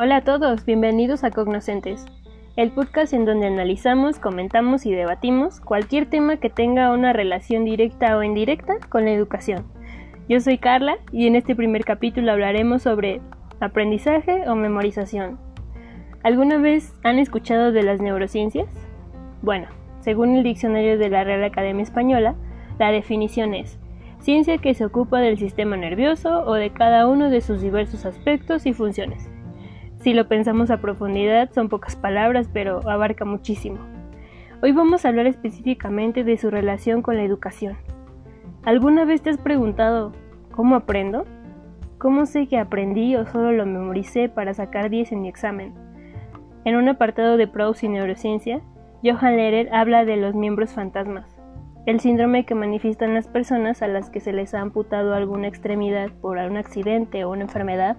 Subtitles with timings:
[0.00, 2.06] Hola a todos, bienvenidos a Cognoscentes,
[2.54, 8.16] el podcast en donde analizamos, comentamos y debatimos cualquier tema que tenga una relación directa
[8.16, 9.66] o indirecta con la educación.
[10.28, 13.20] Yo soy Carla y en este primer capítulo hablaremos sobre
[13.58, 15.40] aprendizaje o memorización.
[16.22, 18.68] ¿Alguna vez han escuchado de las neurociencias?
[19.42, 19.66] Bueno,
[19.98, 22.36] según el diccionario de la Real Academia Española,
[22.78, 23.80] la definición es
[24.20, 28.64] ciencia que se ocupa del sistema nervioso o de cada uno de sus diversos aspectos
[28.64, 29.28] y funciones.
[30.08, 33.76] Si lo pensamos a profundidad, son pocas palabras, pero abarca muchísimo.
[34.62, 37.76] Hoy vamos a hablar específicamente de su relación con la educación.
[38.64, 40.12] ¿Alguna vez te has preguntado
[40.50, 41.26] cómo aprendo?
[41.98, 45.74] ¿Cómo sé que aprendí o solo lo memoricé para sacar 10 en mi examen?
[46.64, 48.62] En un apartado de Prose y Neurociencia,
[49.04, 51.38] Johan Lehrer habla de los miembros fantasmas,
[51.84, 56.08] el síndrome que manifiestan las personas a las que se les ha amputado alguna extremidad
[56.22, 57.98] por un accidente o una enfermedad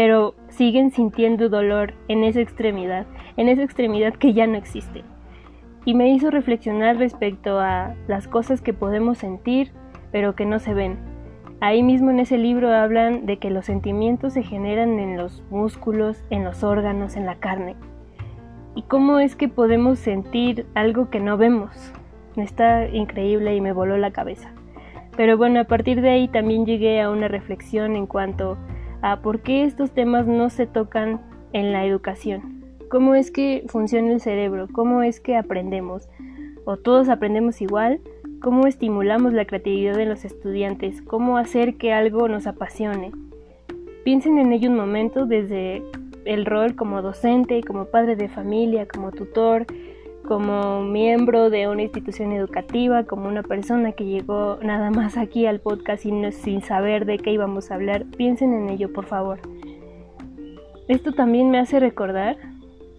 [0.00, 3.04] pero siguen sintiendo dolor en esa extremidad,
[3.36, 5.04] en esa extremidad que ya no existe.
[5.84, 9.72] Y me hizo reflexionar respecto a las cosas que podemos sentir,
[10.10, 10.98] pero que no se ven.
[11.60, 16.24] Ahí mismo en ese libro hablan de que los sentimientos se generan en los músculos,
[16.30, 17.76] en los órganos, en la carne.
[18.74, 21.92] ¿Y cómo es que podemos sentir algo que no vemos?
[22.36, 24.54] Está increíble y me voló la cabeza.
[25.14, 28.56] Pero bueno, a partir de ahí también llegué a una reflexión en cuanto
[29.22, 31.20] por qué estos temas no se tocan
[31.52, 32.64] en la educación.
[32.90, 34.66] ¿Cómo es que funciona el cerebro?
[34.72, 36.08] ¿Cómo es que aprendemos?
[36.64, 38.00] ¿O todos aprendemos igual?
[38.42, 41.02] ¿Cómo estimulamos la creatividad de los estudiantes?
[41.02, 43.12] ¿Cómo hacer que algo nos apasione?
[44.04, 45.82] Piensen en ello un momento desde
[46.24, 49.66] el rol como docente, como padre de familia, como tutor,
[50.26, 55.60] como miembro de una institución educativa, como una persona que llegó nada más aquí al
[55.60, 59.40] podcast sin, sin saber de qué íbamos a hablar, piensen en ello, por favor.
[60.88, 62.36] Esto también me hace recordar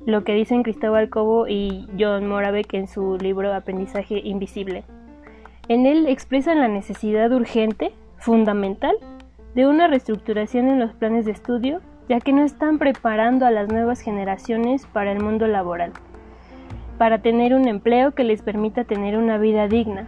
[0.05, 4.83] lo que dicen Cristóbal Cobo y John Moravec en su libro Aprendizaje Invisible.
[5.67, 8.95] En él expresan la necesidad urgente, fundamental,
[9.55, 13.69] de una reestructuración en los planes de estudio, ya que no están preparando a las
[13.69, 15.91] nuevas generaciones para el mundo laboral
[17.01, 20.07] para tener un empleo que les permita tener una vida digna.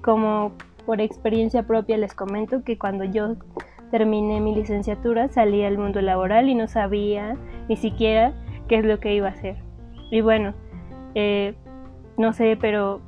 [0.00, 0.52] Como
[0.86, 3.34] por experiencia propia les comento que cuando yo
[3.90, 7.36] terminé mi licenciatura salí al mundo laboral y no sabía
[7.68, 8.32] ni siquiera
[8.68, 9.56] qué es lo que iba a hacer.
[10.12, 10.54] Y bueno,
[11.16, 11.56] eh,
[12.16, 13.00] no sé, pero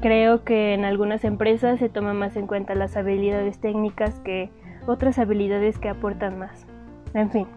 [0.00, 4.48] creo que en algunas empresas se toman más en cuenta las habilidades técnicas que
[4.86, 6.68] otras habilidades que aportan más.
[7.14, 7.48] En fin.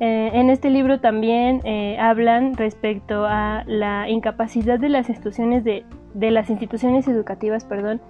[0.00, 5.84] Eh, en este libro también eh, hablan respecto a la incapacidad de las instituciones de,
[6.14, 8.00] las instituciones educativas, perdón,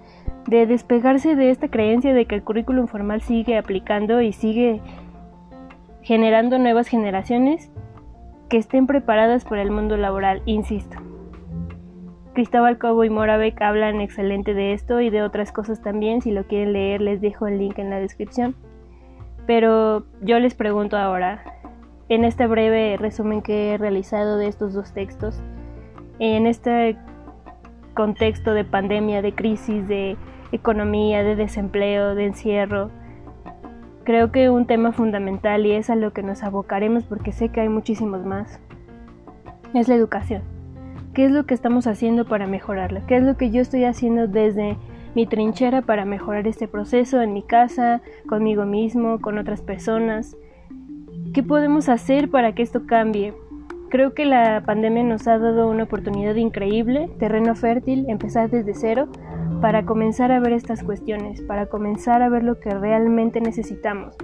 [0.47, 4.79] de despegarse de esta creencia de que el currículum formal sigue aplicando y sigue
[6.01, 7.69] generando nuevas generaciones
[8.47, 10.97] que estén preparadas para el mundo laboral, insisto.
[12.33, 16.45] Cristóbal Cobo y Moravec hablan excelente de esto y de otras cosas también, si lo
[16.47, 18.55] quieren leer les dejo el link en la descripción.
[19.45, 21.43] Pero yo les pregunto ahora,
[22.11, 25.41] en este breve resumen que he realizado de estos dos textos,
[26.19, 26.97] en este
[27.93, 30.17] contexto de pandemia, de crisis, de
[30.51, 32.91] economía, de desempleo, de encierro,
[34.03, 37.61] creo que un tema fundamental y es a lo que nos abocaremos porque sé que
[37.61, 38.59] hay muchísimos más,
[39.73, 40.41] es la educación.
[41.13, 43.05] ¿Qué es lo que estamos haciendo para mejorarla?
[43.07, 44.75] ¿Qué es lo que yo estoy haciendo desde
[45.15, 50.35] mi trinchera para mejorar este proceso en mi casa, conmigo mismo, con otras personas?
[51.33, 53.33] ¿Qué podemos hacer para que esto cambie?
[53.89, 59.07] Creo que la pandemia nos ha dado una oportunidad increíble, terreno fértil, empezar desde cero
[59.61, 64.17] para comenzar a ver estas cuestiones, para comenzar a ver lo que realmente necesitamos,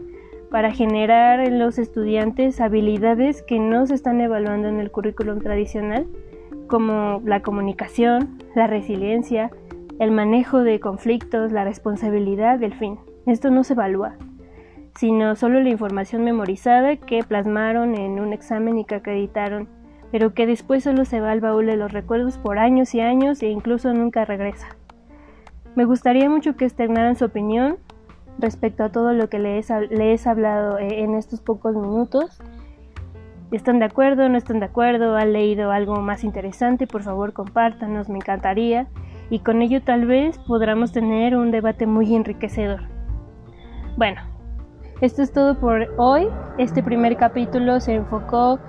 [0.52, 6.08] para generar en los estudiantes habilidades que no se están evaluando en el currículum tradicional,
[6.68, 9.50] como la comunicación, la resiliencia,
[10.00, 13.00] el manejo de conflictos, la responsabilidad, el fin.
[13.26, 14.18] Esto no se evalúa
[14.98, 19.70] sino solo la información memorizada que plasmaron en un examen y que acreditaron,
[20.12, 23.44] pero que después solo se va al baúl de los recuerdos por años y años
[23.44, 24.76] e incluso nunca regresa.
[25.76, 27.78] Me gustaría mucho que externaran su opinión
[28.40, 32.42] respecto a todo lo que les, les he hablado eh, en estos pocos minutos.
[33.52, 34.28] ¿Están de acuerdo?
[34.30, 35.16] ¿No están de acuerdo?
[35.16, 36.88] ¿Han leído algo más interesante?
[36.88, 38.88] Por favor, compártanos, me encantaría.
[39.30, 42.82] Y con ello tal vez podamos tener un debate muy enriquecedor.
[43.96, 44.22] Bueno,
[45.02, 46.28] esto es todo por hoy.
[46.58, 48.60] Este primer capítulo se enfocó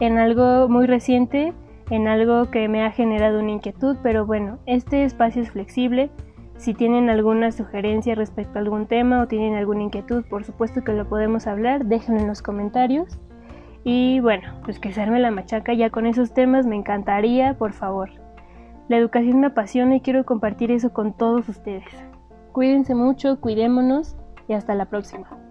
[0.00, 1.54] en algo muy reciente,
[1.90, 6.10] en algo que me ha generado una inquietud, pero bueno, este espacio es flexible
[6.56, 10.92] Si tienen alguna sugerencia respecto a algún tema o tienen alguna inquietud, por supuesto que
[10.92, 13.18] lo podemos hablar, déjenlo en los comentarios.
[13.84, 17.74] Y bueno, pues que se arme la machaca ya con esos temas, me encantaría, por
[17.74, 18.10] favor.
[18.88, 21.84] La educación me apasiona y quiero compartir eso con todos ustedes.
[22.52, 24.16] Cuídense mucho, cuidémonos
[24.48, 25.47] y hasta la próxima.